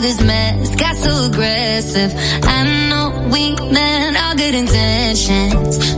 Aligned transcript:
this 0.00 0.20
mess 0.22 0.74
got 0.76 0.96
so 0.96 1.26
aggressive. 1.26 2.12
I 2.44 2.88
know 2.88 3.28
we 3.32 3.54
meant 3.70 4.16
all 4.16 4.34
good 4.34 4.54
intentions. 4.54 5.89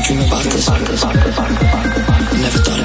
Dream 0.00 0.20
about 0.20 0.44
this. 0.44 0.68
Never 0.68 2.58
thought 2.58 2.83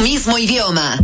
mismo 0.00 0.38
idioma. 0.38 0.96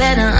better. 0.00 0.39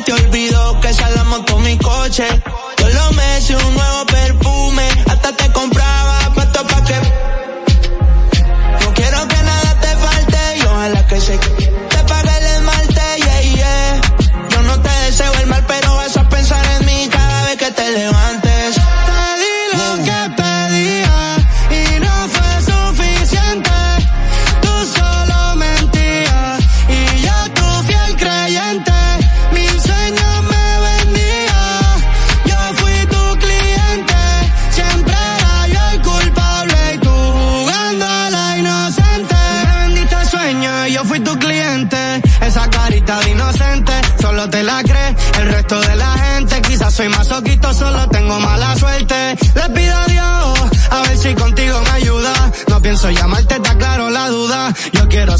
te 0.00 0.12
olvidó 0.12 0.80
que 0.80 0.92
salamos 0.92 1.40
con 1.50 1.62
mi 1.62 1.76
coche. 1.76 2.26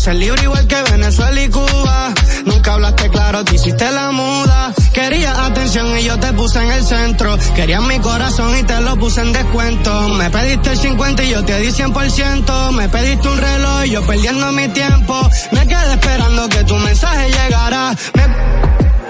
ser 0.03 0.17
libre 0.17 0.43
igual 0.43 0.67
que 0.67 0.83
Venezuela 0.91 1.41
y 1.41 1.49
Cuba. 1.49 2.13
Nunca 2.45 2.73
hablaste 2.73 3.09
claro, 3.09 3.45
te 3.45 3.55
hiciste 3.55 3.89
la 3.93 4.11
muda. 4.11 4.75
Quería 4.93 5.45
atención 5.45 5.97
y 5.97 6.03
yo 6.03 6.19
te 6.19 6.33
puse 6.33 6.61
en 6.61 6.73
el 6.73 6.85
centro. 6.85 7.39
Querías 7.55 7.83
mi 7.83 8.01
corazón 8.01 8.57
y 8.59 8.65
te 8.65 8.81
lo 8.81 8.97
puse 8.97 9.21
en 9.21 9.33
descuento. 9.33 10.09
Me 10.09 10.29
pediste 10.29 10.71
el 10.71 10.79
50 10.79 11.23
y 11.23 11.31
yo 11.31 11.45
te 11.45 11.57
di 11.61 11.69
100%. 11.69 12.73
Me 12.73 12.89
pediste 12.89 13.29
un 13.29 13.39
reloj 13.39 13.85
y 13.85 13.91
yo 13.91 14.05
perdiendo 14.05 14.51
mi 14.51 14.67
tiempo. 14.69 15.15
Me 15.53 15.69
quedé 15.69 15.93
esperando 15.93 16.49
que 16.49 16.65
tu 16.65 16.75
mensaje 16.79 17.31
llegara. 17.31 17.95
Me 18.15 18.23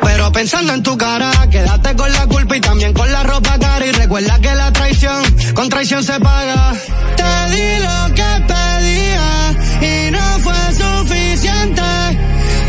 pero 0.02 0.30
pensando 0.30 0.74
en 0.74 0.82
tu 0.82 0.98
cara, 0.98 1.30
quédate 1.48 1.96
con 1.96 2.12
la 2.12 2.26
culpa 2.26 2.56
y 2.56 2.60
también 2.60 2.92
con 2.92 3.10
la 3.10 3.22
ropa 3.22 3.56
cara 3.58 3.86
y 3.86 3.92
recuerda 3.92 4.38
que 4.40 4.54
la 4.54 4.72
traición 4.72 5.22
con 5.54 5.68
traición 5.70 6.04
se 6.04 6.20
paga. 6.20 6.74
Te 7.16 7.54
di 7.54 7.78
lo 7.82 8.14
que 8.14 8.44
pedías 8.46 9.41
y 9.82 10.10
no 10.10 10.38
fue 10.40 10.54
suficiente. 10.72 11.82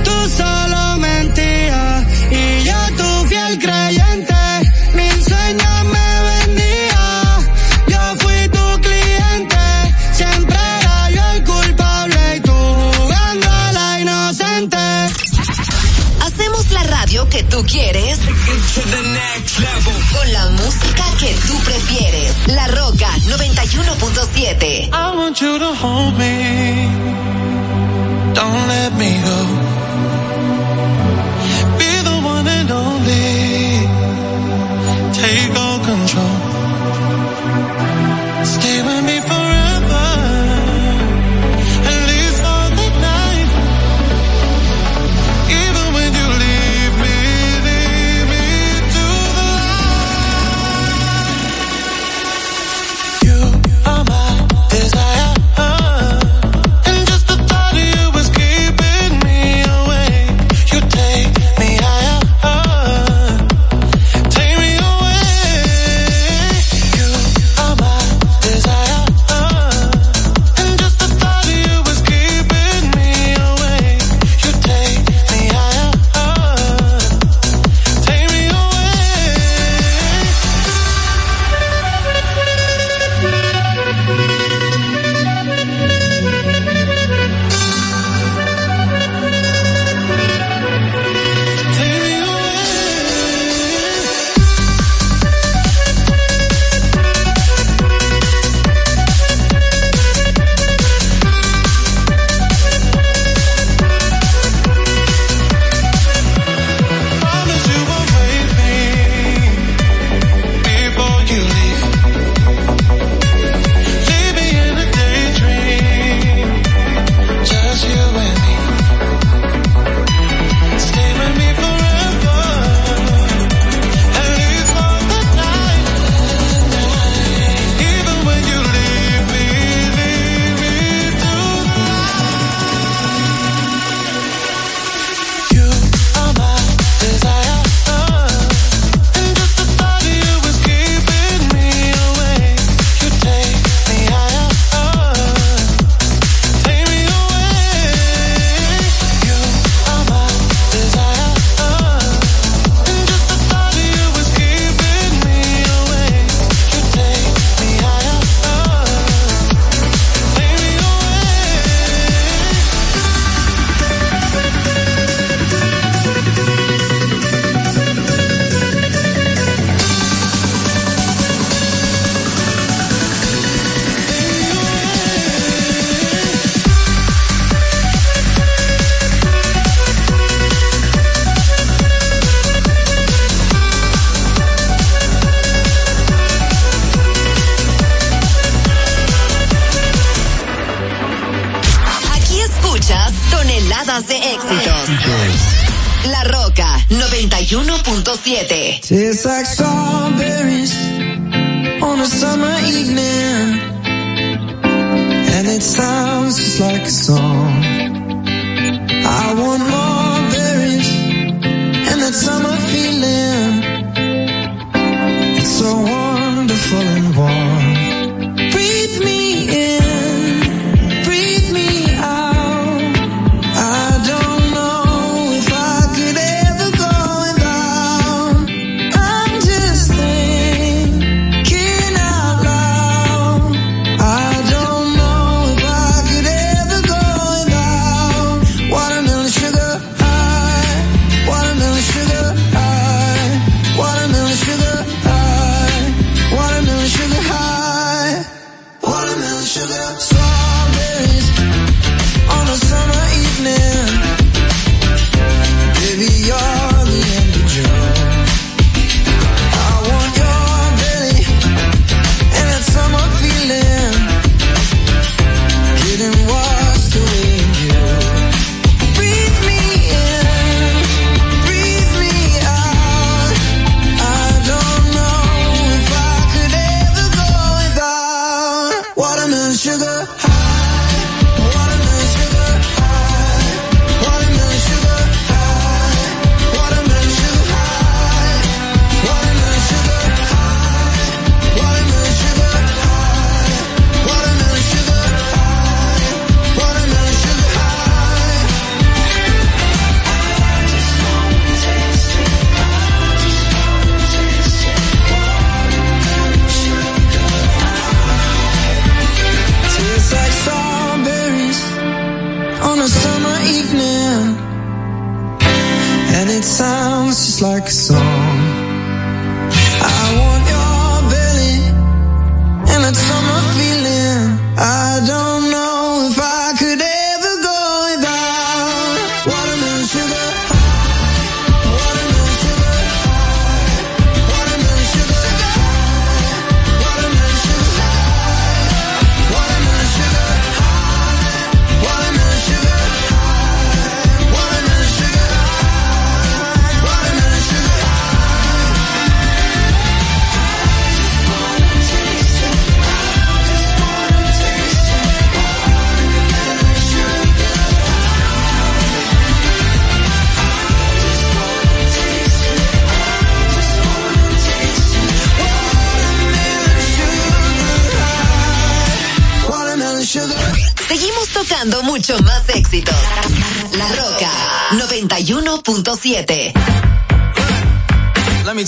Tú 0.03 0.29
solo 0.29 0.97
mentías 0.97 2.03
y 2.31 2.63
yo 2.63 2.77
tu 2.97 3.27
fiel 3.27 3.59
creyente. 3.59 4.33
Mil 4.93 5.23
sueños 5.23 5.85
me 5.95 6.09
vendía, 6.29 7.39
yo 7.87 8.15
fui 8.21 8.49
tu 8.49 8.81
cliente. 8.81 9.63
Siempre 10.13 10.57
era 10.81 11.09
yo 11.11 11.23
el 11.35 11.43
culpable 11.43 12.35
y 12.37 12.39
tú 12.41 12.51
jugando 12.97 13.47
a 13.49 13.71
la 13.73 13.99
inocente. 13.99 14.77
Hacemos 16.21 16.71
la 16.71 16.83
radio 16.83 17.29
que 17.29 17.43
tú 17.43 17.63
quieres 17.65 18.19
next 19.23 19.59
level. 19.59 19.93
Con 20.13 20.33
la 20.33 20.45
música 20.49 21.03
que 21.19 21.33
tú 21.47 21.55
prefieres. 21.63 22.47
La 22.47 22.67
Roca 22.67 23.09
91.7. 23.25 24.89
I 24.91 25.15
want 25.15 25.39
you 25.41 25.59
to 25.59 25.73
hold 25.75 26.17
me. 26.17 26.87
Don't 28.33 28.67
let 28.67 28.91
me 28.97 29.21
go. 29.21 29.92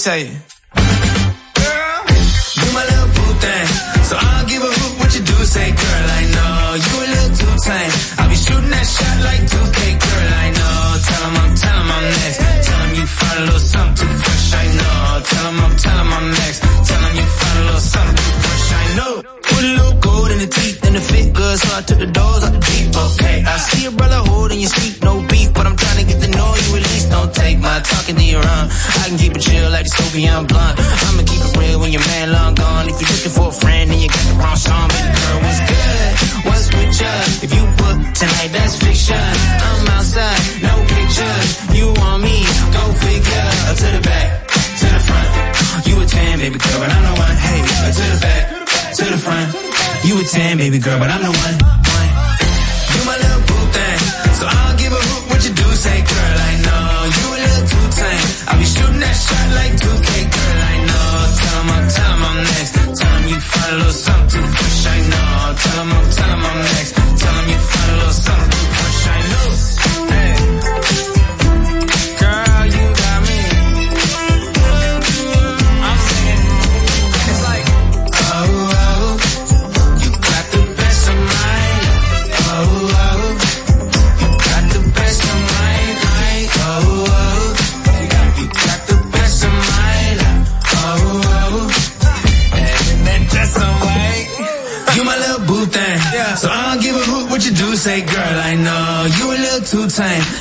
You. 0.05 0.11
Girl, 0.11 0.29
you 2.61 2.67
my 2.77 2.83
little 2.85 3.09
boo 3.15 3.33
thing. 3.41 3.67
So 4.05 4.13
I 4.15 4.37
don't 4.37 4.47
give 4.47 4.61
a 4.61 4.69
hoot 4.77 4.99
what 4.99 5.09
you 5.15 5.21
do. 5.25 5.33
Say, 5.45 5.71
girl, 5.71 6.05
I 6.19 6.23
know 6.29 6.77
you 6.85 6.93
a 7.01 7.07
little 7.09 7.33
too 7.41 7.53
tame. 7.65 7.91
I'll 8.19 8.29
be 8.29 8.35
shooting 8.35 8.69
that 8.69 8.85
shot 8.85 9.17
like 9.25 9.41
2K, 9.49 9.79
girl, 10.05 10.29
I 10.45 10.47
know. 10.57 10.77
Tell 11.09 11.23
'em 11.25 11.35
I'm, 11.41 11.55
tell 11.57 11.79
I'm 11.81 12.05
next. 12.21 12.37
Tell 12.37 12.81
'em 12.85 12.93
you 12.93 13.07
find 13.17 13.39
a 13.39 13.43
little 13.45 13.59
something 13.59 13.95
too 13.97 14.13
fresh, 14.21 14.53
I 14.53 14.65
know. 14.77 15.21
Tell 15.25 15.45
'em 15.49 15.59
I'm, 15.65 15.75
tell 15.75 15.97
I'm 15.97 16.31
next. 16.37 16.59
Tell 16.61 17.01
'em 17.05 17.15
you 17.17 17.25
find 17.25 17.57
a 17.57 17.63
little 17.65 17.79
something 17.79 18.15
too 18.15 18.41
fresh. 18.45 18.54
Put 19.49 19.63
a 19.63 19.71
little 19.77 19.97
gold 19.99 20.31
in 20.31 20.39
the 20.39 20.47
teeth 20.47 20.83
and 20.85 20.95
the 20.95 21.01
fit 21.01 21.33
good, 21.33 21.57
so 21.59 21.67
I 21.77 21.81
took 21.81 21.99
the 21.99 22.07
doors 22.07 22.43
out 22.43 22.53
the 22.53 22.59
Jeep, 22.59 22.95
okay. 22.95 23.43
I 23.45 23.57
see 23.57 23.85
a 23.85 23.91
brother 23.91 24.21
holding 24.29 24.59
your 24.59 24.69
seat, 24.69 25.03
no 25.03 25.21
beef, 25.27 25.53
but 25.53 25.65
I'm 25.65 25.75
trying 25.75 25.99
to 26.01 26.05
get 26.05 26.15
know 26.35 26.51
you 26.53 26.69
at 26.77 26.83
least. 26.91 27.09
Don't 27.09 27.33
take 27.33 27.57
my 27.59 27.79
talking 27.81 28.15
to 28.15 28.25
your 28.25 28.43
own. 28.43 28.65
I 29.01 29.03
can 29.09 29.17
keep 29.17 29.33
it 29.35 29.41
chill 29.41 29.69
like 29.71 29.85
the 29.87 29.93
Soviet 29.95 30.43
blunt. 30.47 30.75
I'ma 30.79 31.23
keep 31.23 31.41
it 31.41 31.53
real 31.57 31.79
when 31.79 31.91
your 31.91 32.05
man 32.11 32.31
long 32.31 32.53
gone. 32.55 32.85
If 32.91 32.99
you're 32.99 33.11
looking 33.15 33.33
for 33.37 33.47
a 33.49 33.57
friend 33.63 33.91
and 33.91 33.99
you 34.01 34.09
got 34.09 34.25
the 34.29 34.35
wrong 34.39 34.59
song, 34.59 34.87
baby 34.91 35.11
girl, 35.15 35.37
what's 35.45 35.61
good? 35.71 36.11
What's 36.47 36.67
with 36.75 36.93
you? 37.01 37.15
If 37.45 37.51
you 37.55 37.63
book 37.79 37.97
tonight, 38.13 38.51
that's 38.55 38.75
fiction. 38.83 39.27
I'm 39.67 39.87
outside, 39.95 40.41
no 40.61 40.73
pictures. 40.93 41.47
You 41.77 41.87
want 41.99 42.19
me? 42.23 42.37
Go 42.75 42.83
figure. 43.03 43.49
To 43.75 43.87
the 43.95 44.01
back, 44.07 44.27
to 44.79 44.85
the 44.95 45.01
front. 45.07 45.29
You 45.87 45.95
a 46.01 46.05
10, 46.05 46.39
baby 46.39 46.57
girl, 46.59 46.79
but 46.79 46.89
I'm 46.91 47.03
the 47.03 47.13
one. 47.19 47.35
Hey, 47.35 47.59
to 47.91 48.05
the 48.13 48.19
back, 48.21 48.54
to 48.95 49.03
the 49.11 49.17
front. 49.17 49.51
You 50.07 50.15
a 50.19 50.23
10, 50.23 50.57
baby 50.57 50.79
girl, 50.79 50.97
but 50.99 51.09
I'm 51.11 51.19
the 51.19 51.27
one. 51.27 51.55
You 52.95 53.01
my 53.03 53.17
little 53.19 53.43
boo 53.43 53.63
thing. 53.75 53.99
So 54.39 54.43
I 54.47 54.55
don't 54.55 54.79
give 54.79 54.93
a 54.95 55.01
hoot 55.07 55.23
what 55.29 55.41
you 55.43 55.51
do. 55.51 55.67
Say, 55.75 55.99
girl, 55.99 56.35
I 56.49 56.53
know 56.63 56.83
you 57.17 57.25
a 57.35 57.39
little 57.43 57.65
too 57.71 57.85
tame. 57.91 58.23
I'll 58.47 58.59
be 58.59 58.63
shooting 58.63 59.01
that 59.03 59.15
shot 59.25 59.47
like 59.59 59.73
2K, 59.83 60.09
girl, 60.31 60.59
I 60.71 60.75
know. 60.87 61.03
Tell 61.35 61.59
'em 61.59 62.23
I'm, 62.23 62.37
next. 62.55 62.71
Tell 62.99 63.15
'em 63.19 63.23
you 63.27 63.39
find 63.51 63.71
a 63.73 63.77
little 63.83 63.99
something 64.07 64.47
fresh, 64.55 64.85
I 64.87 64.99
know. 65.11 65.55
Tell 65.63 65.79
'em 65.83 65.91
I'm, 65.91 66.05
tell 66.15 66.31
I'm 66.31 66.59
next. 66.71 66.91
Tell 66.95 67.35
'em 67.35 67.47
you 67.51 67.59
find 67.71 67.89
a 67.91 67.95
little 67.99 68.17
something 68.27 68.67
fresh, 68.75 69.01
I 69.11 69.19
know. 69.31 69.74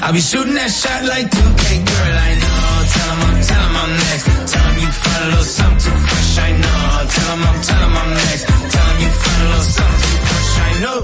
I'll 0.03 0.13
be 0.13 0.21
shooting 0.21 0.55
that 0.55 0.71
shot 0.71 1.05
like 1.05 1.27
2K, 1.31 1.65
girl, 1.85 2.17
I 2.29 2.33
know. 2.43 2.85
Tell 2.95 3.11
him 3.15 3.21
I'm, 3.25 3.43
tell 3.43 3.63
him 3.65 3.77
I'm 3.83 3.93
next. 4.05 4.25
Tell 4.53 4.65
him 4.69 4.77
you 4.85 4.91
find 5.03 5.23
a 5.25 5.29
little 5.29 5.45
something 5.45 5.81
too 5.85 5.99
fresh, 6.07 6.39
I 6.39 6.51
know. 6.63 7.07
Tell 7.15 7.31
him 7.35 7.43
I'm, 7.49 7.59
tell 7.63 7.83
him 7.85 7.97
I'm 7.97 8.11
next. 8.15 8.45
Tell 8.47 8.87
him 8.91 8.99
you 9.05 9.11
find 9.23 9.41
a 9.41 9.47
little 9.49 9.71
something 9.77 10.01
too 10.05 10.19
fresh, 10.29 10.53
I 10.59 10.73
know. 10.83 11.01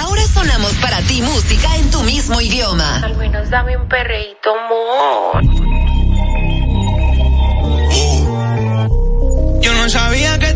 Ahora 0.00 0.22
sonamos 0.26 0.72
para 0.82 1.00
ti 1.02 1.22
música 1.22 1.76
en 1.76 1.90
tu 1.90 2.02
mismo 2.02 2.40
idioma. 2.40 2.96
Al 3.04 3.16
menos 3.16 3.50
dame 3.50 3.76
un 3.76 3.88
perreíto, 3.88 4.50
amor. 4.50 5.42
Yo 9.60 9.74
no 9.74 9.88
sabía 9.88 10.38
que 10.38 10.54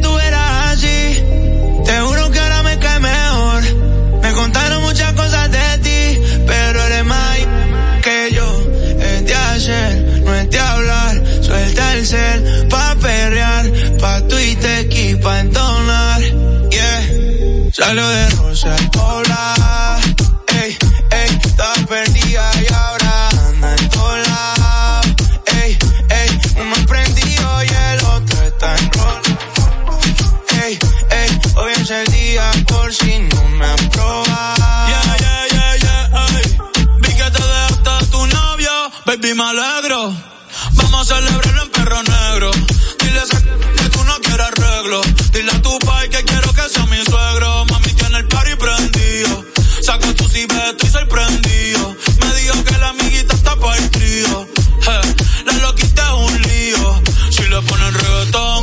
sorprendido. 50.94 51.96
Me 52.20 52.40
dijo 52.40 52.64
que 52.64 52.78
la 52.78 52.88
amiguita 52.90 53.34
está 53.34 53.56
partido. 53.56 54.48
Eh, 54.92 55.14
la 55.46 55.52
loquita 55.64 56.02
es 56.06 56.16
un 56.26 56.42
lío. 56.42 57.02
Si 57.30 57.42
le 57.52 57.60
ponen 57.62 57.94
reggaetón. 58.02 58.62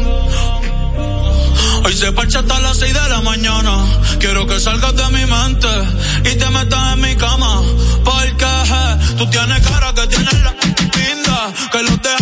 Hoy 1.84 1.94
se 1.94 2.12
parcha 2.14 2.40
hasta 2.40 2.60
las 2.60 2.78
6 2.78 2.94
de 2.94 3.10
la 3.10 3.22
mañana. 3.22 3.74
Quiero 4.20 4.48
que 4.48 4.60
salgas 4.60 4.96
de 4.96 5.08
mi 5.18 5.26
mente 5.26 5.74
y 6.30 6.36
te 6.40 6.50
metas 6.56 6.94
en 6.94 7.02
mi 7.02 7.16
cama. 7.16 7.62
Porque 8.06 8.52
je, 8.72 9.16
tú 9.18 9.30
tienes 9.30 9.62
cara 9.68 9.94
que 9.94 10.08
tienes 10.08 10.40
la 10.48 10.54
pinta 10.96 11.38
que 11.72 11.84
los 11.84 12.02
deja 12.02 12.21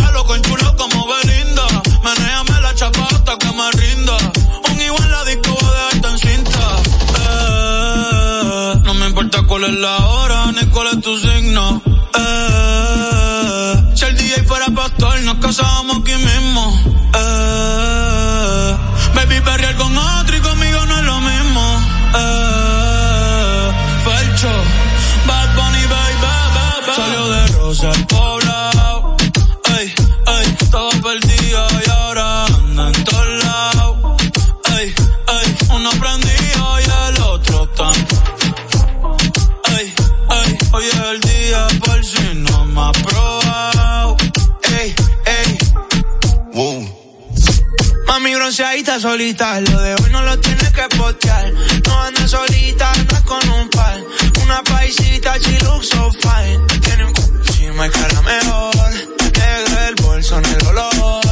Pichaditas 48.60 49.00
solita, 49.00 49.58
lo 49.58 49.80
de 49.80 49.94
hoy 49.94 50.10
no 50.10 50.20
lo 50.20 50.38
tienes 50.38 50.68
que 50.68 50.82
postear. 50.94 51.50
No 51.86 52.02
andas 52.02 52.30
solita, 52.30 52.92
andas 52.92 53.22
con 53.22 53.48
un 53.48 53.70
par. 53.70 53.98
Una 54.42 54.62
paisita, 54.62 55.38
she 55.38 55.58
looks 55.60 55.88
fine. 56.20 56.60
Tiene 56.82 57.06
un 57.06 57.14
cima 57.54 57.86
y 57.86 57.90
cara 57.90 58.20
mejor. 58.20 58.92
Negro 59.32 59.80
el 59.88 59.94
bolso 60.02 60.38
en 60.40 60.44
el 60.44 60.66
olor. 60.66 61.24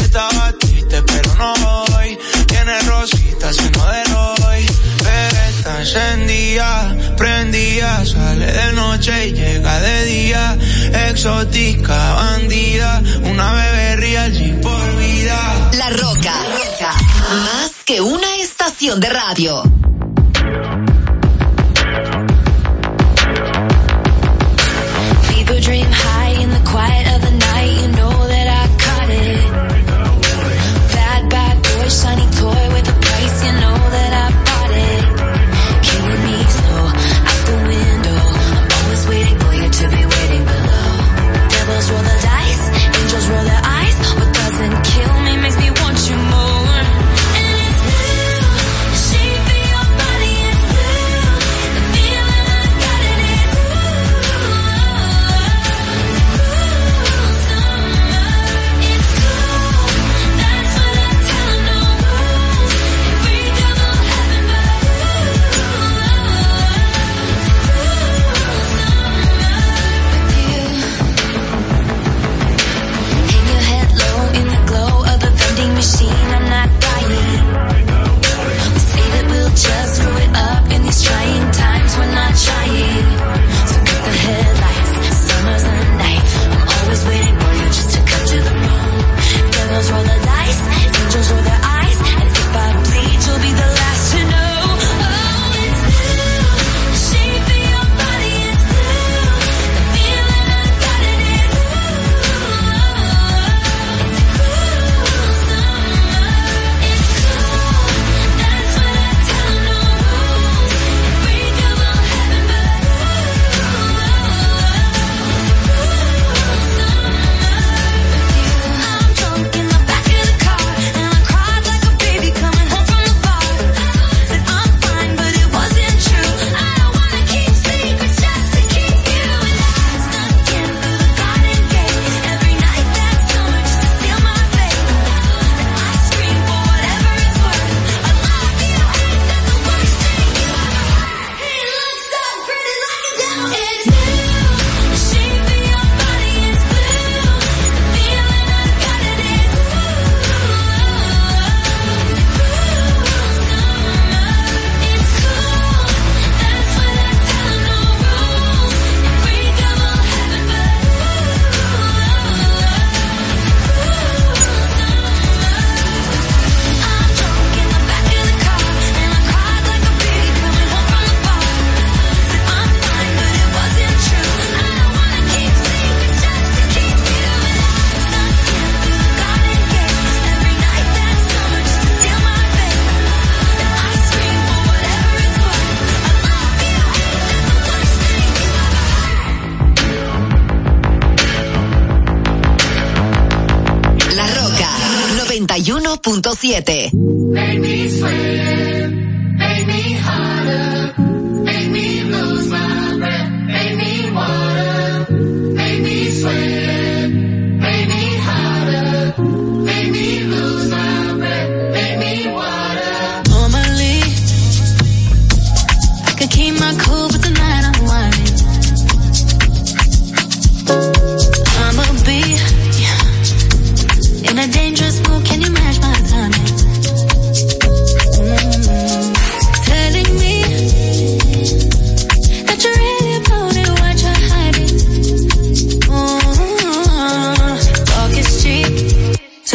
Estaba 0.00 0.52
triste, 0.58 1.00
pero 1.02 1.34
no 1.36 1.84
hoy. 1.94 2.18
Tiene 2.48 2.80
rositas 2.80 3.56
en 3.56 3.70
modelo 3.78 4.34
hoy. 4.44 4.66
Pero 4.98 5.42
está 5.50 5.78
encendida, 5.78 6.96
prendida. 7.16 8.04
Sale 8.04 8.50
de 8.50 8.72
noche 8.72 9.28
y 9.28 9.32
llega 9.32 9.78
de 9.78 10.04
día. 10.06 10.58
Exótica, 11.08 12.14
bandida 12.14 12.63
estación 18.94 19.00
de 19.00 19.08
radio. 19.08 19.83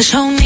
Cheap, 0.00 0.06
so 0.12 0.39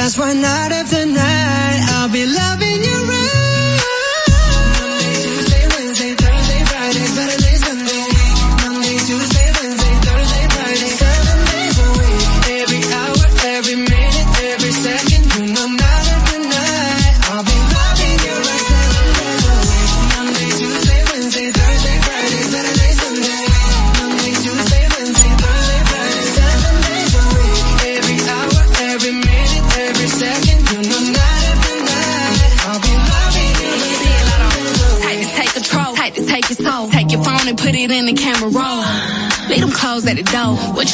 Just 0.00 0.16
we're 0.16 0.32
not 0.32 0.72
of 0.72 0.88
the 0.88 0.99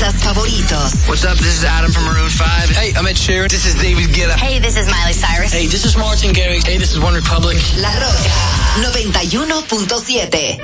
artistas 0.00 0.22
favoritos. 0.22 1.08
What's 1.08 1.24
up? 1.24 1.36
This 1.36 1.58
is 1.58 1.64
Adam 1.64 1.92
from 1.92 2.04
Maroon 2.04 2.30
5. 2.30 2.70
Hey, 2.70 2.92
I'm 2.96 3.06
Ed 3.06 3.16
Sheeran. 3.16 3.50
This 3.50 3.66
is 3.66 3.74
David 3.74 4.08
Guetta. 4.10 4.36
Hey, 4.36 4.58
this 4.58 4.76
is 4.76 4.86
Miley 4.88 5.12
Cyrus. 5.12 5.52
Hey, 5.52 5.66
this 5.66 5.84
is 5.84 5.96
Martin 5.96 6.32
Garrix. 6.32 6.66
Hey, 6.66 6.78
this 6.78 6.92
is 6.92 7.00
One 7.00 7.14
Republic. 7.14 7.58
La 7.76 7.92
Roca 7.94 8.30
91.7. 8.80 10.58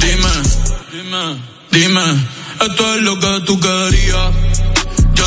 Dime, 0.00 0.42
dime, 0.90 1.42
dime, 1.70 2.26
esto 2.60 2.94
es 2.94 3.02
lo 3.02 3.18
que 3.18 3.40
tú 3.46 3.60
querías. 3.60 4.49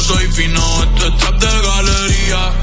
Soy 0.03 0.27
fino, 0.33 0.83
esto 0.83 1.07
es 1.07 1.17
trap 1.17 1.39
de 1.39 1.47
galería. 1.47 2.53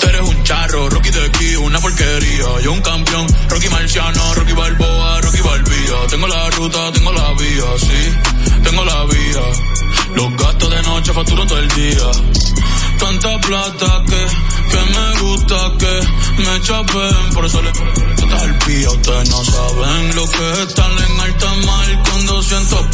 Tú 0.00 0.06
eres 0.06 0.20
un 0.20 0.42
charro, 0.44 0.88
Rocky 0.88 1.10
de 1.10 1.24
aquí, 1.24 1.56
una 1.56 1.80
porquería. 1.80 2.60
Yo 2.62 2.72
un 2.72 2.80
campeón, 2.80 3.26
Rocky 3.48 3.68
Marciano, 3.70 4.34
Rocky 4.34 4.52
Balboa, 4.52 5.20
Rocky 5.20 5.40
Balbía. 5.40 6.06
Tengo 6.10 6.28
la 6.28 6.50
ruta, 6.50 6.92
tengo 6.92 7.12
la 7.12 7.32
vía, 7.32 7.64
sí, 7.76 8.62
tengo 8.62 8.84
la 8.84 9.04
vía. 9.06 9.42
Los 10.14 10.36
gastos 10.36 10.70
de 10.70 10.82
noche 10.82 11.12
facturo 11.12 11.44
todo 11.44 11.58
el 11.58 11.68
día. 11.70 12.10
Tanta 13.00 13.40
plata 13.40 14.02
que, 14.06 14.26
que 14.70 14.80
me 14.92 15.20
gusta 15.22 15.72
que 15.76 16.42
me 16.42 16.60
chapen. 16.62 17.34
Por 17.34 17.46
eso 17.46 17.62
le 17.62 17.70
estás 17.70 18.42
al 18.42 18.58
pía. 18.58 18.90
Ustedes 18.90 19.28
no 19.28 19.44
saben 19.44 20.14
lo 20.14 20.30
que 20.30 20.52
es 20.52 20.58
estar 20.60 20.90
en 20.90 21.20
alta 21.20 21.54
mar 21.66 22.02
cuando 22.08 22.42
siento 22.44 22.88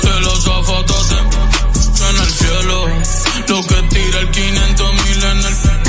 que 0.00 0.20
los 0.20 0.42
en 2.10 2.16
el 2.16 2.30
cielo. 2.30 2.88
Lo 3.48 3.66
que 3.66 3.82
tira 3.94 4.20
el 4.20 4.30
500 4.30 4.92
mil 5.04 5.24
en 5.24 5.38
el 5.38 5.82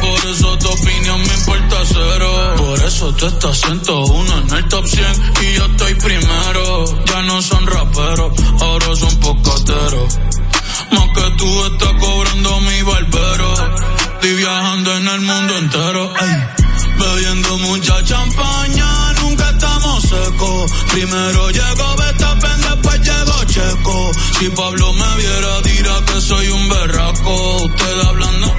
por 0.00 0.26
eso 0.26 0.58
tu 0.58 0.68
opinión 0.68 1.20
me 1.20 1.34
importa 1.34 1.76
cero. 1.86 2.54
Por 2.56 2.78
eso 2.82 3.12
tú 3.14 3.26
estás 3.26 3.60
101 3.60 4.38
en 4.38 4.54
el 4.54 4.68
top 4.68 4.86
100 4.86 5.06
y 5.42 5.54
yo 5.54 5.64
estoy 5.66 5.94
primero. 5.94 7.04
Ya 7.04 7.22
no 7.22 7.42
son 7.42 7.66
raperos, 7.66 8.32
ahora 8.60 8.96
son 8.96 9.16
pocateros. 9.16 10.18
Más 10.92 11.08
que 11.14 11.30
tú 11.36 11.64
estás 11.66 11.92
cobrando 12.00 12.60
mi 12.60 12.82
barbero. 12.82 13.54
Estoy 14.14 14.34
viajando 14.34 14.96
en 14.96 15.08
el 15.08 15.20
mundo 15.20 15.58
entero. 15.58 16.14
Bebiendo 16.98 17.58
mucha 17.58 18.04
champaña, 18.04 19.12
nunca 19.22 19.50
estamos 19.50 20.02
secos. 20.02 20.72
Primero 20.92 21.50
llegó 21.50 21.96
Betapen, 21.96 22.67
después 22.88 23.00
llegó 23.00 23.44
Checo. 23.44 24.10
Si 24.38 24.48
Pablo 24.50 24.92
me 24.92 25.16
viera, 25.16 25.60
dirá 25.62 26.04
que 26.06 26.20
soy 26.20 26.48
un 26.48 26.68
berraco. 26.68 27.56
Usted 27.64 28.00
hablando, 28.06 28.54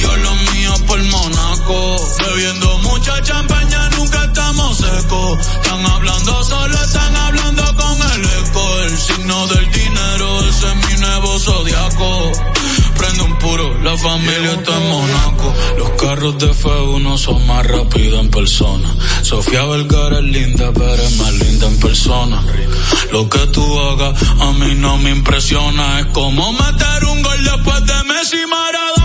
yo 0.00 0.16
lo 0.16 0.34
mío 0.52 0.74
por 0.86 1.02
Monaco. 1.04 1.96
Bebiendo 2.18 2.78
mucha 2.78 3.20
champaña, 3.22 3.88
nunca 3.90 4.24
estamos 4.24 4.76
secos. 4.76 5.38
Están 5.38 5.86
hablando 5.86 6.44
solo, 6.44 6.74
están 6.74 7.16
hablando 7.16 7.64
con 7.76 7.98
el 8.12 8.24
eco. 8.24 8.80
El 8.80 8.98
signo 8.98 9.46
del 9.48 9.70
dinero, 9.70 10.40
ese 10.48 10.66
es 10.68 10.76
mi 10.88 11.00
nuevo 11.00 11.38
zodiaco. 11.38 12.32
Prende 12.98 13.22
un 13.22 13.38
puro, 13.38 13.82
la 13.82 13.96
familia 13.96 14.52
está 14.52 14.76
en 14.76 14.88
Monaco. 14.90 15.54
Los 15.78 15.90
carros 16.00 16.38
de 16.38 16.52
F1 16.52 17.18
son 17.18 17.46
más 17.46 17.66
rápidos 17.66 18.20
en 18.20 18.30
persona. 18.30 18.94
Sofía 19.22 19.64
Vergara 19.64 20.18
es 20.18 20.24
linda, 20.24 20.70
pero 20.72 21.02
es 21.02 21.16
más 21.16 21.32
linda 21.32 21.66
en 21.66 21.80
persona. 21.80 22.44
Lo 23.10 23.28
que 23.28 23.46
tú 23.48 23.80
hagas 23.80 24.14
a 24.40 24.52
mí 24.52 24.74
no 24.76 24.98
me 24.98 25.10
impresiona. 25.10 26.00
Es 26.00 26.06
como 26.06 26.52
meter 26.52 27.04
un 27.04 27.22
gol 27.22 27.44
después 27.44 27.86
de 27.86 28.04
Messi 28.04 28.46
Maradona. 28.46 29.01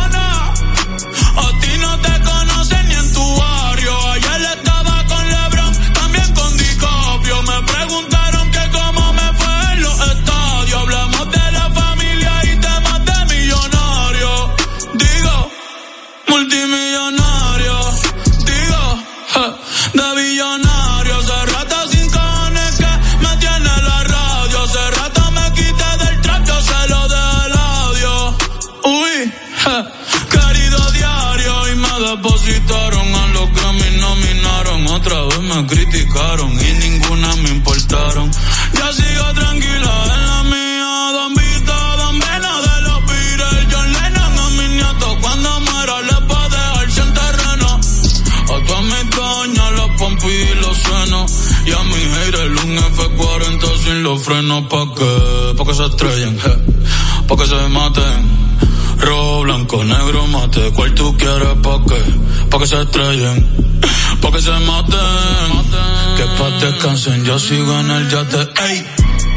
Quieres? 61.27 61.55
¿Pa' 61.63 61.79
qué? 61.87 62.01
Pa' 62.49 62.59
que 62.59 62.67
se 62.67 62.81
estrellen. 62.81 63.37
Pa' 64.21 64.31
que 64.31 64.41
se 64.41 64.51
maten. 64.67 65.49
Que 66.17 66.25
pa' 66.37 66.49
descansen. 66.61 67.25
Yo 67.25 67.39
sigo 67.39 67.73
en 67.79 67.91
el 67.91 68.09
yate. 68.09 68.47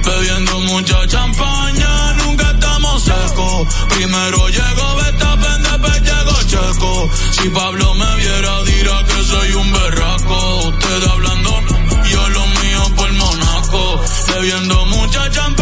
Bebiendo 0.06 0.60
mucha 0.60 1.06
champaña. 1.06 2.12
Nunca 2.24 2.50
estamos 2.50 3.02
secos. 3.02 3.66
Primero 3.94 4.48
llegó 4.48 4.86
Betapen, 5.00 5.62
después 5.62 6.02
llegó 6.08 6.36
Checo. 6.50 7.10
Si 7.32 7.48
Pablo 7.50 7.94
me 7.94 8.16
viera, 8.16 8.62
dirá 8.64 9.04
que 9.08 9.24
soy 9.30 9.52
un 9.54 9.72
berraco. 9.72 10.38
Usted 10.68 11.02
hablando, 11.12 11.50
yo 12.12 12.28
lo 12.36 12.46
mío 12.60 12.82
por 12.96 13.12
Monaco. 13.12 14.00
Bebiendo 14.28 14.86
mucha 14.86 15.30
champaña, 15.30 15.59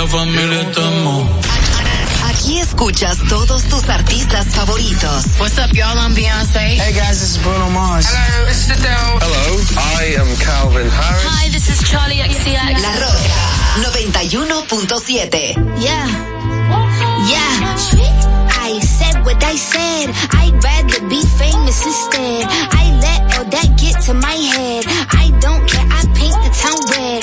la 0.00 0.06
familia 0.06 0.64
mo- 1.04 1.28
Aquí 2.30 2.58
escuchas 2.58 3.18
todos 3.28 3.64
tus 3.64 3.86
artistas 3.88 4.46
favoritos. 4.54 5.24
What's 5.38 5.58
up, 5.58 5.72
y'all? 5.74 5.98
I'm 5.98 6.14
Beyonce. 6.14 6.78
Hey 6.80 6.92
guys, 6.94 7.20
this 7.20 7.36
is 7.36 7.38
Bruno 7.42 7.68
Mars. 7.68 8.06
Hello, 8.08 8.46
this 8.46 8.64
is 8.64 8.70
Adele. 8.70 9.18
Hello, 9.20 9.60
I 9.76 10.14
am 10.18 10.36
Calvin 10.38 10.88
Harris. 10.90 11.24
Hi, 11.26 11.48
this 11.50 11.68
is 11.68 11.82
Charlie 11.90 12.16
XCX. 12.16 12.80
La 12.80 12.92
Roca 12.96 13.40
91.7. 13.84 15.82
Yeah. 15.82 16.06
Yeah. 17.28 17.76
I 18.62 18.80
said 18.80 19.24
what 19.26 19.42
I 19.44 19.56
said. 19.56 20.10
I'd 20.32 20.64
rather 20.64 21.08
be 21.08 21.20
famous 21.36 21.84
instead. 21.84 22.46
I 22.72 22.84
let 23.04 23.20
all 23.38 23.44
that 23.44 23.68
get 23.76 24.00
to 24.06 24.14
my 24.14 24.32
head. 24.32 24.84
I 25.12 25.30
don't 25.40 25.68
care. 25.68 25.86
I 25.90 26.00
paint 26.14 26.36
the 26.40 26.50
town 26.56 26.80
red. 26.88 27.22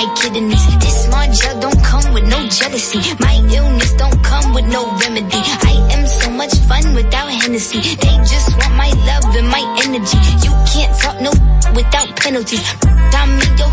My 0.00 0.14
kidneys. 0.14 0.64
This 0.78 1.04
small 1.04 1.26
gel 1.32 1.60
don't 1.60 1.82
come 1.84 2.12
with 2.14 2.24
no 2.24 2.38
jealousy. 2.48 3.00
My 3.20 3.36
illness 3.52 3.92
don't 3.94 4.22
come 4.24 4.54
with 4.54 4.66
no 4.66 4.82
remedy. 4.98 5.42
I 5.70 5.74
am 5.94 6.06
so 6.06 6.30
much 6.30 6.54
fun 6.68 6.94
without 6.94 7.30
Hennessy. 7.30 7.80
They 7.96 8.16
just 8.32 8.48
want 8.58 8.74
my 8.76 8.90
love 9.08 9.36
and 9.36 9.48
my 9.48 9.62
energy. 9.84 10.18
You 10.44 10.52
can't 10.72 10.92
talk 11.00 11.20
no 11.20 11.32
without 11.74 12.08
penalties. 12.16 12.64
Yo, 13.60 13.66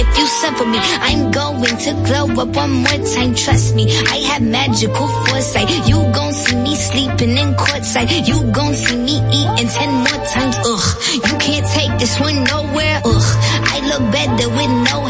if 0.00 0.08
you 0.18 0.26
suffer 0.26 0.64
me, 0.64 0.78
I'm 0.80 1.30
going 1.30 1.76
to 1.84 1.92
glow 2.06 2.26
up 2.42 2.56
one 2.56 2.72
more 2.84 3.00
time. 3.14 3.34
Trust 3.34 3.74
me, 3.74 3.84
I 4.08 4.18
have 4.30 4.42
magical 4.42 5.08
foresight. 5.26 5.68
You 5.86 5.98
gon' 6.16 6.32
see 6.32 6.56
me 6.56 6.74
sleeping 6.74 7.36
in 7.36 7.54
courtside. 7.54 8.26
You 8.26 8.50
gon' 8.52 8.74
see 8.74 8.96
me 8.96 9.16
eating 9.38 9.68
ten 9.68 9.92
more 9.92 10.20
times. 10.32 10.56
Ugh, 10.64 10.86
you 11.14 11.36
can't 11.38 11.66
take 11.76 11.92
this 11.98 12.18
one 12.18 12.42
nowhere. 12.44 13.02
Ugh, 13.04 13.28
I 13.74 13.76
look 13.90 14.12
better 14.12 14.48
with 14.48 14.72
no 14.88 15.03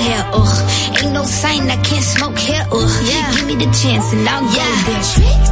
ain't 1.04 1.12
no 1.12 1.24
sign 1.24 1.68
I 1.70 1.76
can't 1.82 2.04
smoke 2.04 2.38
here. 2.38 2.64
Ugh, 2.72 2.94
yeah. 3.04 3.32
give 3.34 3.46
me 3.46 3.56
the 3.56 3.70
chance 3.80 4.12
and 4.12 4.26
I'll 4.28 4.42
go 4.42 4.64
there. 4.88 5.04
Trick. 5.14 5.42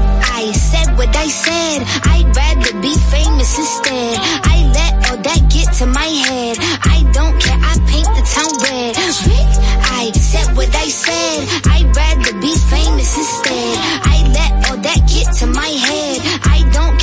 I 0.40 0.52
said 0.52 0.88
what 0.96 1.14
I 1.16 1.28
said. 1.28 1.78
I'd 2.14 2.28
rather 2.34 2.72
be 2.80 2.94
famous 3.12 3.58
instead. 3.58 4.16
I 4.54 4.56
let 4.78 4.92
all 5.10 5.18
that 5.28 5.40
get 5.52 5.68
to 5.78 5.86
my 5.86 6.10
head. 6.26 6.56
I 6.96 7.04
don't 7.12 7.36
care. 7.40 7.58
I 7.60 7.74
paint 7.90 8.10
the 8.16 8.24
town 8.34 8.52
red. 8.64 8.94
Trick. 9.20 9.50
I 10.00 10.10
said 10.12 10.56
what 10.56 10.72
I 10.74 10.88
said. 10.88 11.38
I'd 11.74 11.88
rather 11.94 12.32
be 12.40 12.52
famous 12.72 13.10
instead. 13.16 13.76
I 14.14 14.16
let 14.36 14.50
all 14.70 14.78
that 14.78 15.00
get 15.06 15.28
to 15.40 15.46
my 15.46 15.72
head. 15.86 16.18
I 16.56 16.58
don't 16.72 16.96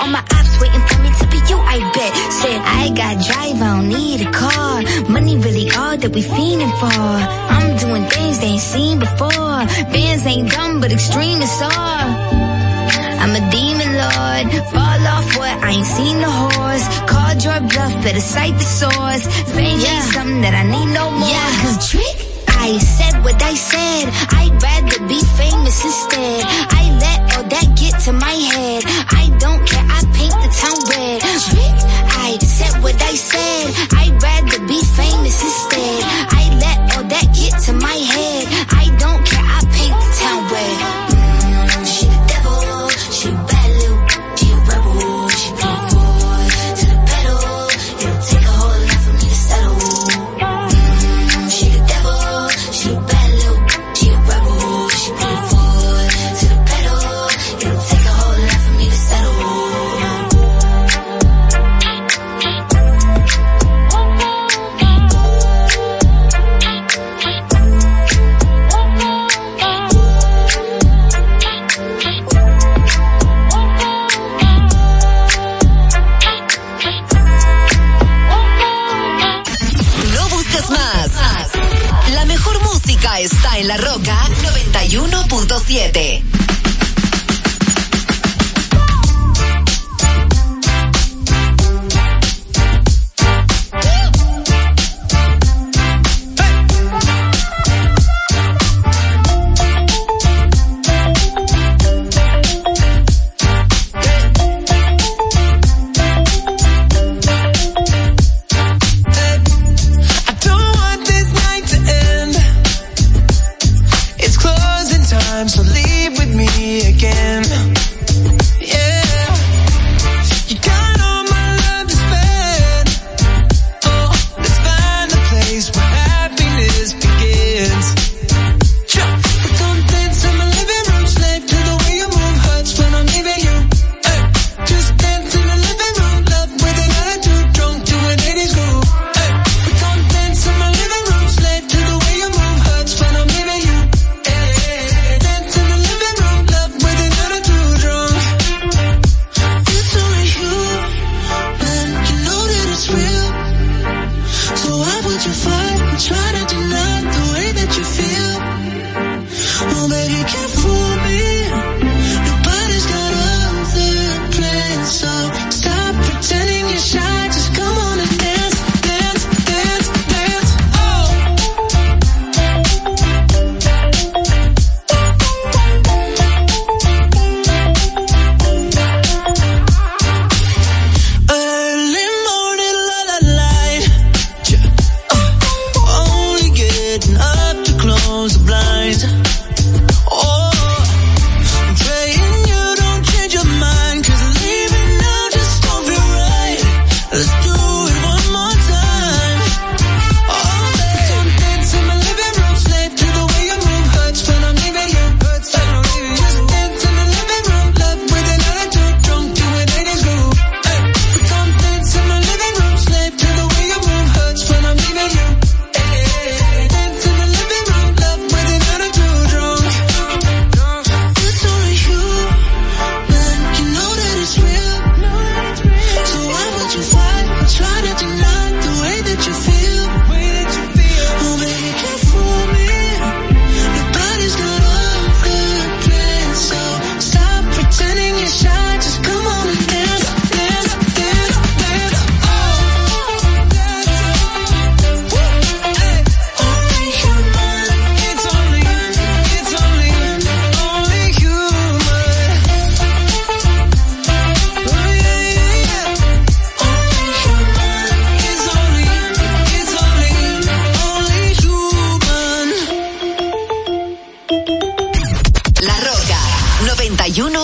All 0.00 0.08
my 0.08 0.20
ops 0.20 0.54
waiting 0.60 0.84
for 0.88 0.98
me 1.02 1.10
to 1.20 1.26
be 1.32 1.38
you, 1.50 1.58
I 1.58 1.78
bet. 1.94 2.12
Said 2.40 2.60
I 2.80 2.84
got 3.00 3.14
drive, 3.26 3.60
I 3.62 3.68
don't 3.76 3.88
need 3.88 4.20
a 4.26 4.30
car. 4.30 4.82
Money 5.10 5.36
really 5.38 5.70
all 5.72 5.96
that 5.96 6.10
we 6.14 6.22
fiending 6.22 6.74
for. 6.80 7.02
I'm 7.56 7.76
doing 7.76 8.04
things 8.08 8.38
they 8.38 8.54
ain't 8.54 8.60
seen 8.60 8.98
before. 8.98 9.58
Bands 9.94 10.26
ain't 10.26 10.50
dumb, 10.50 10.80
but 10.80 10.92
extreme 10.92 11.40
is 11.42 11.62
all. 11.62 12.08
I'm 13.22 13.34
a 13.34 13.42
demon 13.50 13.90
lord. 14.02 14.44
Fall 14.72 15.02
off 15.14 15.28
what? 15.36 15.54
I 15.66 15.70
ain't 15.72 15.86
seen 15.86 16.16
the 16.20 16.30
horse. 16.30 16.84
Called 17.10 17.42
your 17.42 17.60
bluff, 17.70 17.92
better 18.04 18.20
cite 18.20 18.54
the 18.54 18.68
source. 18.80 19.24
Fame 19.54 19.80
ain't 19.80 20.04
something 20.14 20.40
that 20.42 20.54
I 20.54 20.64
need 20.64 20.90
no 20.94 21.10
more. 21.10 21.28
Yeah, 21.28 21.50
cause 21.62 21.90
trick. 21.90 22.16
I 22.60 22.78
said 22.78 23.22
what 23.24 23.40
I 23.42 23.54
said. 23.54 24.04
I'd 24.38 24.54
rather 24.62 24.98
be 25.06 25.20
famous 25.38 25.84
instead. 25.84 26.42
I 26.80 26.82
let 27.04 27.18
all 27.36 27.44
that 27.44 27.66
get 27.78 27.98
to 28.06 28.12
my 28.12 28.36
head. 28.54 28.82
I 29.10 29.24
don't 29.38 29.62
care. 29.66 29.77
Said. 33.18 33.74
I'd 33.98 34.22
rather 34.22 34.58
be 34.66 34.80
famous 34.82 35.42
instead. 35.42 35.67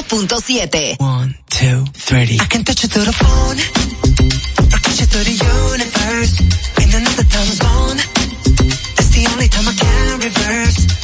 91.7. 0.03 0.99
One, 0.99 1.37
two, 1.51 1.85
three. 1.95 2.37
I 2.41 2.47
can 2.47 2.65
touch 2.65 2.83
you 2.83 2.89
through 2.89 3.05
the 3.05 3.13
phone. 3.13 3.59
Or 4.75 4.79
catch 4.83 4.99
you 4.99 5.07
through 5.07 5.23
the 5.23 5.39
universe. 5.39 6.35
In 6.83 6.91
another 6.99 7.23
time 7.23 7.53
zone. 7.63 7.99
That's 8.97 9.11
the 9.15 9.29
only 9.31 9.47
time 9.47 9.69
I 9.69 9.75
can 9.79 10.19
reverse. 10.19 11.04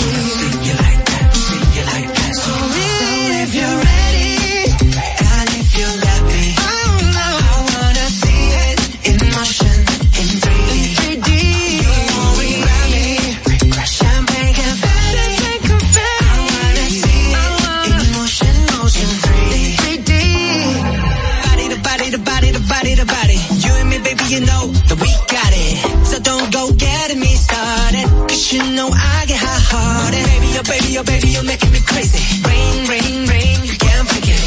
Rain, 32.01 32.87
rain, 32.89 33.27
rain, 33.29 33.63
you 33.63 33.77
can't 33.77 34.07
forget. 34.09 34.41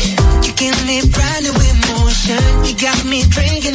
You 0.45 0.53
emotion. 1.55 2.43
You 2.67 2.75
got 2.75 3.05
me 3.07 3.23
drinking 3.31 3.75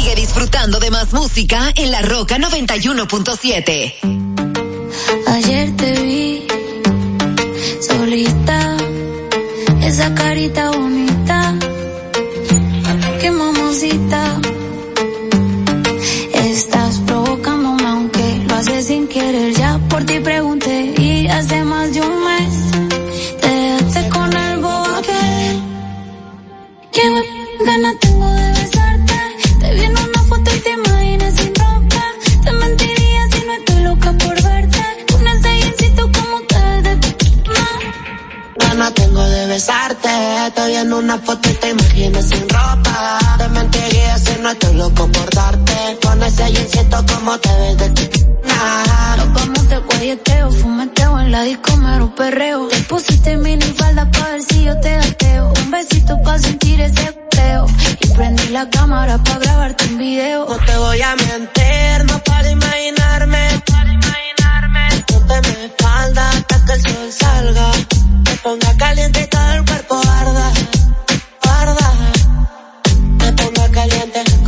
sigue 0.00 0.14
disfrutando 0.14 0.78
de 0.78 0.90
más 0.90 1.12
música 1.12 1.72
en 1.74 1.90
La 1.90 2.00
Roca 2.00 2.38
91.7. 2.38 3.94
Ayer 5.26 5.76
te 5.76 5.92
vi 6.02 6.46
solita, 7.80 8.76
esa 9.82 10.14
carita 10.14 10.70
bonita, 10.70 11.54
qué 13.20 13.30
mamacita. 13.30 14.40
Estás 16.34 16.98
provocándome 17.06 17.86
aunque 17.86 18.44
lo 18.48 18.54
haces 18.54 18.86
sin 18.86 19.06
querer. 19.06 19.52
Ya 19.52 19.78
por 19.90 20.04
ti 20.04 20.18
pregunté 20.20 20.94
y 20.96 21.26
hace 21.26 21.62
más 21.64 21.92
de 21.92 22.00
un 22.00 22.19
besarte. 40.50 40.60
Te 40.60 40.66
vi 40.68 40.76
en 40.76 40.92
una 40.92 41.18
foto 41.18 41.48
y 41.48 41.54
te 41.54 41.70
imaginas 41.70 42.24
sin 42.28 42.48
ropa. 42.48 43.18
Te 43.38 43.48
mentiría 43.48 44.18
si 44.18 44.40
no 44.40 44.50
estoy 44.50 44.74
loco 44.74 45.08
por 45.08 45.30
darte. 45.34 45.98
Con 46.02 46.22
ese 46.22 46.44
jeansito 46.52 47.04
como 47.12 47.38
te 47.38 47.48
ves 47.48 47.76
de 47.78 47.88
ti. 47.90 48.26
Lo 49.16 49.32
como 49.32 49.68
te 49.68 49.78
guayeteo, 49.78 50.50
fumeteo 50.50 51.20
en 51.20 51.32
la 51.32 51.42
disco 51.42 51.76
mero 51.76 52.14
perreo. 52.14 52.68
Te 52.68 52.80
pusiste 52.82 53.36
mini 53.36 53.64
falda 53.76 54.10
pa' 54.10 54.30
ver 54.30 54.42
si 54.42 54.64
yo 54.64 54.78
te 54.80 54.94
gateo. 54.96 55.52
Un 55.64 55.70
besito 55.70 56.20
pa' 56.22 56.38
sentir 56.38 56.80
ese 56.80 57.12
peo. 57.30 57.66
Y 58.00 58.06
prendí 58.08 58.48
la 58.48 58.68
cámara 58.70 59.18
pa' 59.18 59.38
grabarte 59.38 59.84
un 59.86 59.98
video. 59.98 60.46
No 60.48 60.56
te 60.58 60.76
voy 60.76 61.02
a 61.02 61.16
mentir, 61.16 62.04
no 62.06 62.18
para 62.24 62.50
imaginarme 62.50 63.60
espalda 65.64 66.30
hasta 66.30 66.64
que 66.64 66.72
el 66.72 66.80
sol 66.82 67.12
salga. 67.12 67.70
Me 68.24 68.34
ponga 68.36 68.76
caliente 68.76 69.20
y 69.22 69.26
todo 69.26 69.52
el 69.52 69.64
cuerpo 69.64 70.00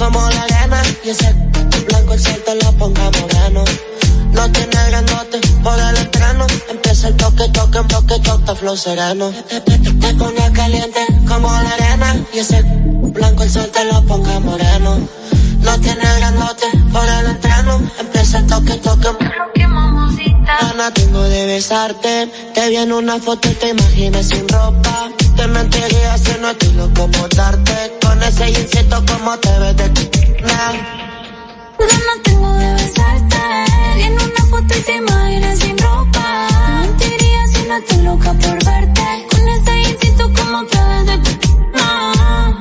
como 0.02 0.28
la 0.30 0.42
arena 0.42 0.82
y 1.04 1.10
ese 1.10 1.32
blanco 1.86 2.14
el 2.14 2.20
sol 2.20 2.42
te 2.44 2.54
lo 2.56 2.72
ponga 2.72 3.10
moreno. 3.20 3.64
No 4.32 4.50
tiene 4.50 4.78
grandote 4.88 5.38
por 5.62 5.78
el 5.78 5.96
estreno. 5.96 6.46
Empieza 6.70 7.08
el 7.08 7.16
toque, 7.16 7.48
toque, 7.50 7.78
toque, 7.88 8.18
toque, 8.18 8.54
flow 8.56 8.76
sereno. 8.76 9.30
Te, 9.48 9.60
te, 9.60 10.52
caliente 10.52 11.00
como 11.28 11.48
la 11.48 11.70
arena 11.70 12.16
y 12.34 12.38
ese 12.38 12.62
blanco 12.62 13.44
el 13.44 13.50
sol 13.50 13.70
te 13.72 13.84
lo 13.84 14.02
ponga 14.04 14.40
moreno. 14.40 14.98
No 15.60 15.80
tiene 15.80 16.04
grandote 16.18 16.66
por 16.92 17.08
el 17.08 17.26
estreno. 17.26 17.80
Empieza 18.00 18.38
el 18.38 18.46
toque, 18.46 18.74
toque. 18.74 19.08
Ana, 20.60 20.92
tengo 20.92 21.22
de 21.22 21.46
besarte. 21.46 22.28
Te 22.54 22.68
vi 22.68 22.76
en 22.76 22.92
una 22.92 23.18
foto 23.20 23.48
y 23.48 23.54
te 23.54 23.68
imaginas 23.68 24.26
sin 24.26 24.48
ropa. 24.48 25.10
Te 25.42 25.48
mentiría 25.48 26.16
si 26.18 26.38
no 26.40 26.50
estoy 26.50 26.72
loco 26.74 27.10
por 27.10 27.28
darte. 27.34 27.98
Con 28.00 28.22
ese 28.22 28.48
insecto 28.48 29.04
como 29.04 29.36
te 29.38 29.58
ves 29.58 29.76
de 29.76 29.88
nah. 30.46 30.72
Ganas 31.80 32.18
tengo 32.22 32.52
de 32.52 32.72
besarte. 32.74 33.42
En 34.04 34.12
una 34.12 34.44
foto 34.50 34.72
y 34.78 34.82
te 34.82 34.96
imaginas 34.98 35.58
sin 35.58 35.76
ropa. 35.78 36.48
Mentiría 36.82 37.46
si 37.52 37.62
no 37.66 37.76
estoy 37.76 38.02
loca 38.04 38.32
por 38.34 38.64
verte. 38.64 39.26
Con 39.32 39.48
ese 39.48 39.78
insecto 39.90 40.32
como 40.32 40.64
te 40.66 40.78
ves 40.78 41.06
de 41.06 41.16
nah. 41.74 42.54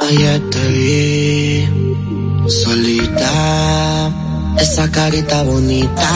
Ayer 0.00 0.50
te 0.50 0.68
vi 0.72 2.50
solita, 2.50 4.12
esa 4.58 4.90
carita 4.90 5.42
bonita, 5.42 6.10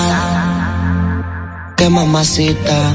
qué 1.79 1.89
mamacita. 1.89 2.95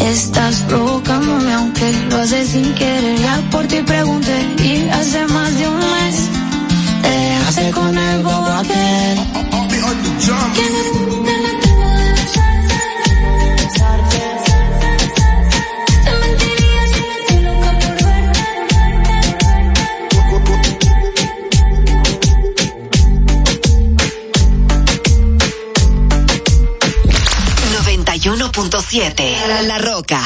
Estás 0.00 0.60
provocándome 0.68 1.52
aunque 1.52 1.92
lo 2.10 2.16
haces 2.16 2.48
sin 2.48 2.74
querer. 2.74 3.18
Ya 3.20 3.42
por 3.50 3.66
ti 3.66 3.82
pregunté 3.82 4.41
La, 29.22 29.62
La 29.62 29.78
Roca. 29.78 30.20